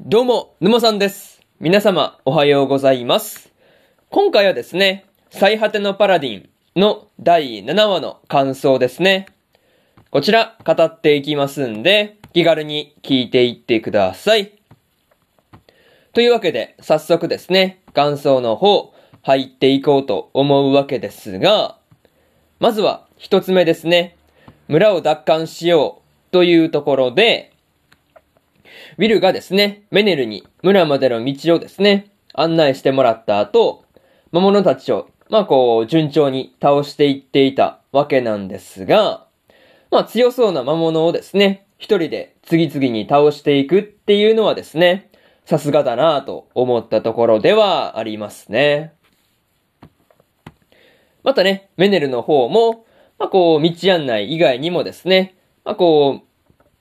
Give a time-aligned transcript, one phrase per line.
[0.00, 1.40] どうも、沼さんです。
[1.60, 3.52] 皆様、おはようございます。
[4.10, 9.26] 今回はですね、最果てのパラディンの第7話の感想ですね。
[10.10, 14.58] こちら、語っていきますんで、気軽に聞いていってください。
[16.12, 18.92] というわけで、早速ですね、感想の方、
[19.22, 21.78] 入っていこうと思うわけですが、
[22.58, 24.16] まずは、一つ目ですね。
[24.66, 27.53] 村を奪還しようというところで、
[28.98, 33.84] ウィルがですね、メネルに村までの道をですね、案内してもらった後、
[34.32, 39.26] 魔物たちを、まあこう、順調に倒していっていたわけなんですが、
[39.90, 45.10] まあ強そうな魔物をですね、一人で次々に倒していくっていうのはですね、
[45.44, 48.92] さすがだなぁと思ったところではありますね。
[51.22, 52.84] またね、メネルの方も、
[53.18, 56.23] まあこう、道案内以外にもですね、まあこう、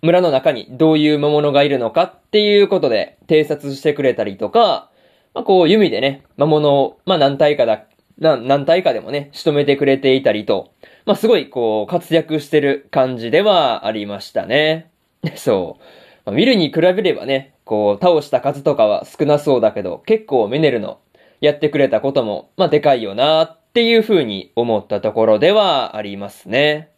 [0.04, 4.92] 村の中にどういう魔物がいるのかっていうことで偵察してくれたりとか、
[5.34, 7.86] まあ、こう弓でね、魔物を、まあ、何体かだ、
[8.20, 10.74] 何体かでもね、仕留めてくれていたりと、
[11.06, 14.92] まあ、すごいこう活躍してる感じではありましたね。
[15.36, 15.84] そう。
[16.26, 21.00] まあ、見るに比べればね、こう倒した数とかは少なそうだけど、結構メネルの
[21.40, 26.90] やってくれたことも、まあ、でかいよなっていう風に思ったところではありますね。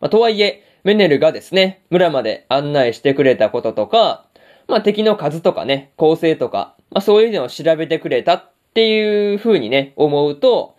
[0.00, 4.26] まあ、とはいえ、メネルがですね、村まで案内してくれたこととか、
[4.68, 10.76] まあ、敵の数とかね、構成とか、まあ、そういうのを調べてくれたっていう風にね、思うと、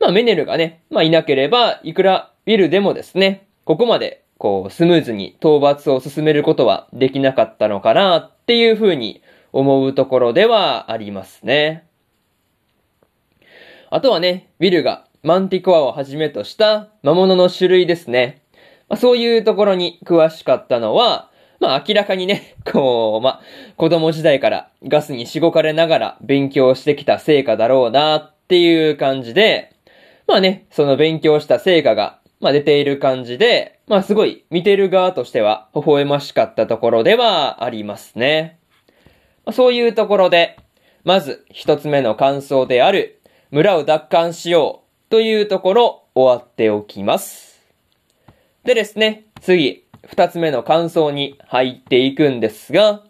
[0.00, 11.84] まあ、メネルがね、まあ、いなければ、いくらウィルでもですね、ここまで、こう、スムーズに討伐を進めることはできなかったのかなっていう風に思うところではありますね。
[13.90, 18.42] あとはね、ウィルがマンティコアをはじめとした魔物の種類ですね。
[18.88, 23.40] まあ、そういうところに詳しかったのは、まあ明らかにね、 こう、まあ
[23.76, 29.72] 子供時代からガスにしごかれながら勉強してきた成果だろうなっていう感じで、
[30.26, 38.58] まあね、その勉強した成果が、まあ出ている感じで、まあすごい見てる側としては微笑ましかったところではありますね。
[39.44, 40.58] まあ、そういうところで、
[41.04, 43.20] まず一つ目の感想である、
[43.50, 47.57] 村を奪還しようというところ終わっておきます。
[48.68, 53.02] でですね、次、二つ目の感想に入っていくんですが、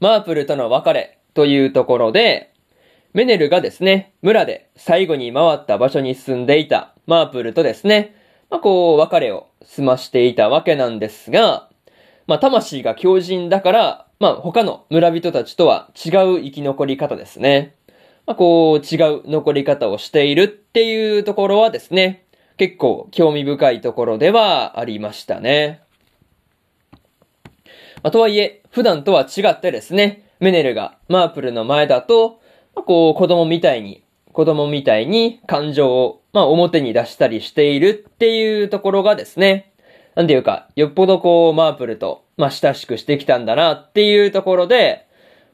[0.00, 2.52] マープルとの別れというところで、
[3.12, 8.16] メネルがですね、村で最後に回った場所に住んでいたマープルとですね、
[8.50, 11.68] まあこう別れを済ましていたわけなんですが、
[12.26, 17.76] まあ魂が強靭だから、まあ他の村人たちとは違う生き残り方ですね。
[18.26, 22.24] まあこう違う残り方をしているっていうところはですね、
[22.58, 25.80] 結構興味深いところではありましたね。
[28.02, 32.40] まあ、とはいえ、普段とは違ってですね、メネルがマープルの前だと、
[32.74, 39.72] まあ、こう子供みたいに、子供みたいに感情を、まあ、表に出したりしているっていうところがですね、
[40.14, 45.06] なんていうか、よっぽどこう、マープルと、まあ、親しくしてきたんだなっていうところで、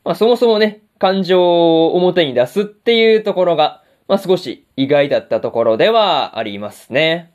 [0.04, 7.32] まあ、そもそもね、感情を表に出すっていうところが、まあ、少し意外だったところではありますね。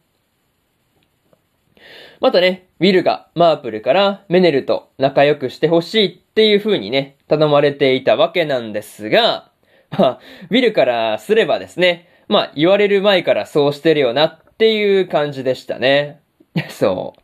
[2.19, 9.51] またね、ウィルがマープルからメネルと仲良くしてほしいっていう風にね、頼まれていたわけなんですが、
[9.97, 10.19] まあ、
[10.49, 16.19] ウィルからすればですね、まあ、言われる前からそうしてるよなっていう感じでしたね。
[16.69, 17.21] そう。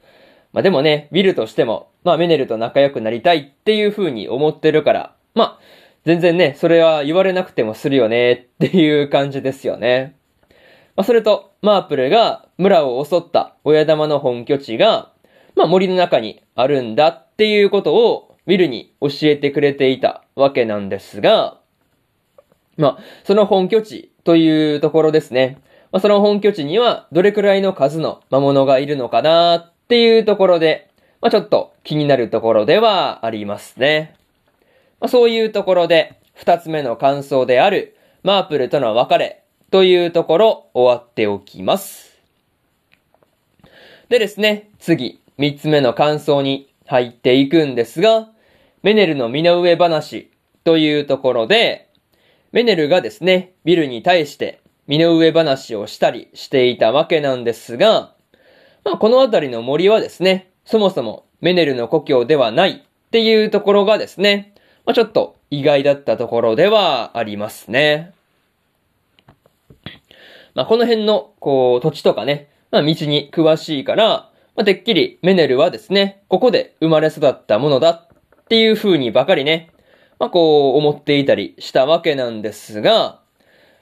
[0.53, 5.59] まあでもね、ウィルとしても、まあメネルと仲良くなりたいっていう風に思ってるから、まあ、
[6.05, 10.16] 全然ね、それは言われなくてもするよねっていう感じですよね。
[10.95, 15.11] まあ、それと、マープルが村を襲った親玉の本拠地が、
[15.55, 21.59] まあ、森の中にあるんだっていうことをウィルに教えてくれていたわけなんですが、
[22.77, 25.57] まあ、その本拠地というところですね。
[25.91, 34.15] まあ、その本拠地にはどれくらいの数の魔物がいるのかなっていうところで、まあ、ちょっと気になるところではありますね。
[35.00, 42.19] まあ、そういうところで、二つ目の感想である、マープルとの別れというところ終わっておきます。
[44.09, 48.30] でですね、次、三つ目の感想に入っていくんですが、
[48.83, 50.31] メネルの身の上話
[50.63, 51.89] というところで、
[52.51, 58.13] メネルがですね、ビルに対して身の上話をしたりしていたわけなんですが、
[58.83, 64.55] まあ、このあたりの森はですね、そもそもメネルの故郷ではないっていうところがですね、
[64.85, 68.13] まあ、ちょっと意外だったところではありますね。
[70.53, 79.71] まあ、この辺の、こう、土地とかね、まあ、道に詳しいから、まあ、てっきりメネルはですね、ここで生まれ育ったものだっていう風にばかりね、
[80.19, 83.19] まあこう思っていたりしたわけなんですが、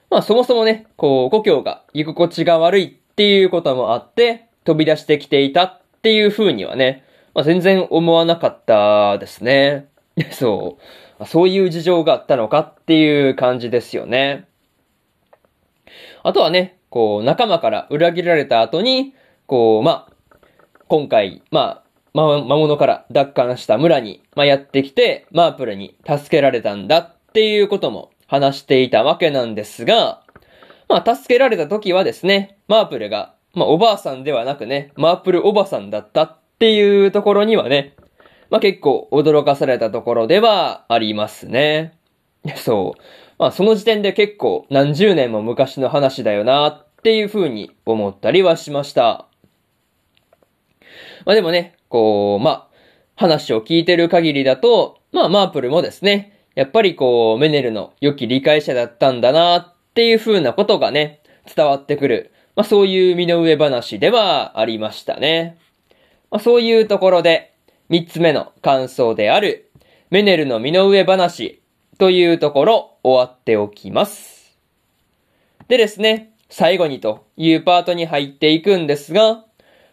[0.09, 7.03] まあそもそもね、こう故郷が居心地が悪いっていうこともあって、飛び出してきていたっていう風にはね、
[7.33, 9.87] まあ全然思わなかったですね。
[10.31, 10.77] そ
[11.19, 11.25] う。
[11.25, 14.45] そういう事情があったのかっていう感じですよね。
[16.23, 19.13] あとはね、こう仲間から裏切られた後に、
[19.47, 20.07] こう、ま、
[20.87, 21.83] 今回、まあ、
[22.13, 30.21] ま、魔物から奪還した村に、まあ、やってきて、マープルに助けられたんだっていうことも話していたわけなんですが、
[30.87, 37.95] まあ、助けられた時はですね、マープルが、まあ、おばあさんではなくね、マープルおばさんだったっていうところにはね、
[38.53, 41.97] まあ、結構驚かされたところではありますね。
[42.55, 43.01] そう。
[43.39, 49.25] まあ、その時点で結構何十年も昔の話だよなっていう風に思ったりはしました。
[51.25, 52.67] まあでもね、こう、まあ、
[53.15, 61.21] 話を聞いてる限りだと、まあ、マープルもですね、やっぱりこう、メネルの良き理解者だったんだなっていう風なことがね、
[61.55, 62.31] 伝わってくる。
[62.55, 65.57] まあ、そういう身の上話ではありましたね。
[66.29, 67.52] まあ、そういうところで、
[67.89, 69.69] 三つ目の感想である、
[70.09, 71.61] メネルの身の上話
[71.97, 74.57] というところ終わっておきます。
[75.67, 79.43] でですね、最後にというパートに入っていくんですが、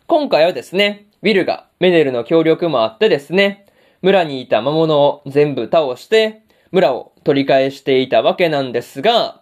[0.06, 3.66] 今回はですね、ウィルがメネルの協力もあってですね、
[4.02, 9.40] 村にいた魔物を全部倒して、村を取り返していたわけなんですが、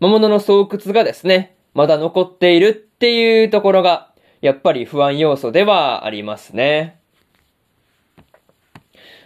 [0.00, 6.98] 魔物の巣窟がですね、まだ残っているっていうところが、やっぱり不安要素ではありますね。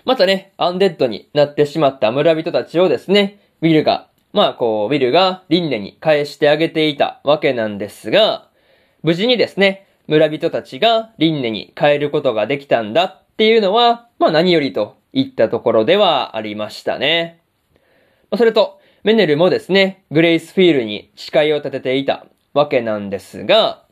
[0.04, 8.48] またね、アンデッドになってしまった村人たちをですね、ウィルが、まあこう、ウィルがリンネに返してあげていたわけなんですが、
[9.02, 17.40] 無事にですね、村人たちがリンネに変えることができたんだっていうのは、まあ何よりといったところではありましたね。
[18.36, 23.84] それと、メネルもですね、グレイスフィールに誓いを立てていたわけなんですが、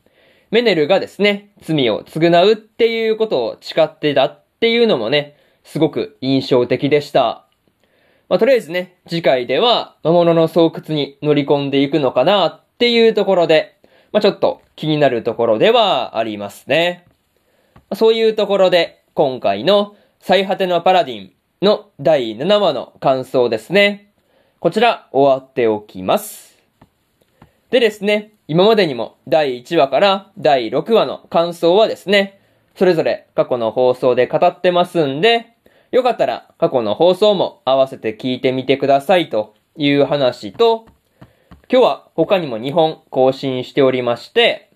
[0.51, 7.45] メネルがですね、罪を償うっていうことを誓ってたっていうのもね、すごく印象的でした。
[8.29, 13.77] まあ、とりあえずね、次回では魔物の巣窟に乗り込んでいくのかなっていうところで、
[14.11, 17.05] まあ、ちょっと気になるところではありますね。
[17.93, 24.13] そういうところで、今回の最果てのパラディンの第7話の感想ですね。
[24.59, 26.57] こちら終わっておきます。
[27.69, 32.39] でですね、今までにも第1話から第6話の感想はですね、
[32.75, 35.50] それぞれ過去の放送で語ってますんで、
[35.91, 40.85] よかったら過去の放送も合わせて聞いてみてくださいという話と、
[41.69, 44.71] 今日は他にも2本更新しておりまして、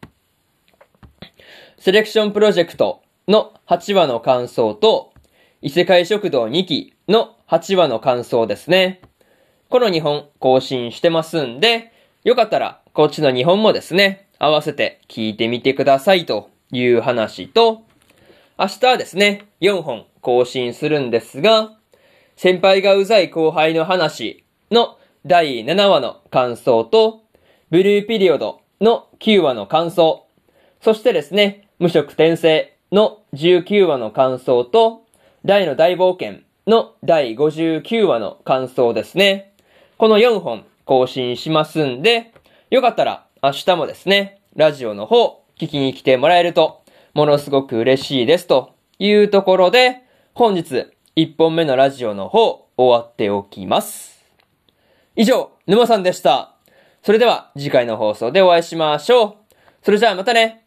[1.77, 5.13] セレクションプロジェクトの8話の感想と、
[5.61, 9.01] 異世界食堂2期の8話の感想ですね。
[9.69, 11.93] この2本更新してますんで、
[12.25, 17.83] よかったらこっちの2本もですね、合わせて聞いてみてくださいという話と、
[18.59, 21.77] 明日はですね、4本更新するんですが、
[22.35, 27.21] 先輩がうざい後輩の話の第7話の感想と、
[27.69, 30.25] ブルーピリオドの9話の感想、
[30.81, 35.05] そしてですね、無色転生の19話の感想と、
[35.45, 39.53] 大の大冒険の第59話の感想ですね。
[39.99, 42.33] この4本更新しますんで、
[42.71, 46.81] よかったら明日もですね、ラジオの方聞きに来てもらえると、
[47.13, 50.04] ものすごく嬉しいですというところで、
[50.37, 54.21] 本日1本目のラジオの方終わっておきます。
[55.15, 56.57] 以上、沼さんでした。
[57.03, 59.35] それでは次回の放送でお会いしましょう。
[59.81, 60.65] それじゃあまたね。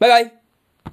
[0.00, 0.43] バイバイ。